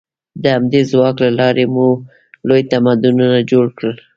د 0.41 0.43
همدې 0.55 0.81
ځواک 0.91 1.15
له 1.23 1.29
لارې 1.39 1.65
مو 1.73 1.87
لوی 2.47 2.61
تمدنونه 2.71 3.37
جوړ 3.51 3.65
کړل. 3.77 3.97